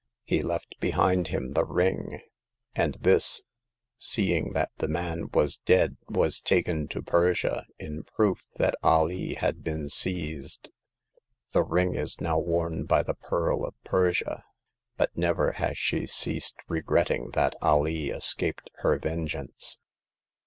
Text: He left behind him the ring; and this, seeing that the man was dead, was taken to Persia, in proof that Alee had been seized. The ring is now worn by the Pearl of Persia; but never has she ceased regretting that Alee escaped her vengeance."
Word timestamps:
He 0.23 0.41
left 0.41 0.79
behind 0.79 1.27
him 1.27 1.49
the 1.53 1.63
ring; 1.63 2.21
and 2.73 2.95
this, 2.95 3.43
seeing 3.99 4.53
that 4.53 4.71
the 4.77 4.87
man 4.87 5.29
was 5.31 5.57
dead, 5.59 5.95
was 6.09 6.41
taken 6.41 6.87
to 6.87 7.03
Persia, 7.03 7.67
in 7.77 8.01
proof 8.01 8.41
that 8.55 8.73
Alee 8.83 9.35
had 9.35 9.63
been 9.63 9.89
seized. 9.89 10.69
The 11.51 11.61
ring 11.63 11.93
is 11.93 12.19
now 12.19 12.39
worn 12.39 12.85
by 12.85 13.03
the 13.03 13.13
Pearl 13.13 13.63
of 13.63 13.75
Persia; 13.83 14.43
but 14.97 15.15
never 15.15 15.51
has 15.51 15.77
she 15.77 16.07
ceased 16.07 16.55
regretting 16.67 17.29
that 17.33 17.55
Alee 17.61 18.09
escaped 18.09 18.71
her 18.77 18.97
vengeance." 18.97 19.77